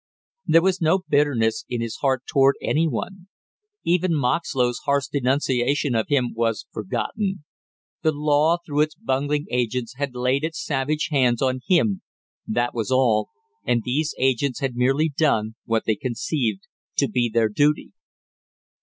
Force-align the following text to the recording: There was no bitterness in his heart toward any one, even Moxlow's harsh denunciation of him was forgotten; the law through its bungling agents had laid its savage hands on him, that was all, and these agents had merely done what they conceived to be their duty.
There 0.47 0.63
was 0.63 0.81
no 0.81 1.03
bitterness 1.09 1.63
in 1.69 1.79
his 1.79 1.97
heart 1.97 2.23
toward 2.25 2.55
any 2.59 2.87
one, 2.87 3.27
even 3.83 4.15
Moxlow's 4.15 4.79
harsh 4.85 5.05
denunciation 5.05 5.93
of 5.93 6.07
him 6.09 6.33
was 6.33 6.65
forgotten; 6.71 7.43
the 8.01 8.11
law 8.11 8.57
through 8.65 8.81
its 8.81 8.95
bungling 8.95 9.45
agents 9.51 9.97
had 9.97 10.15
laid 10.15 10.43
its 10.43 10.59
savage 10.65 11.09
hands 11.11 11.39
on 11.43 11.59
him, 11.67 12.01
that 12.47 12.73
was 12.73 12.89
all, 12.89 13.29
and 13.63 13.83
these 13.83 14.15
agents 14.17 14.59
had 14.59 14.75
merely 14.75 15.07
done 15.15 15.53
what 15.65 15.83
they 15.85 15.95
conceived 15.97 16.63
to 16.97 17.07
be 17.07 17.29
their 17.31 17.47
duty. 17.49 17.91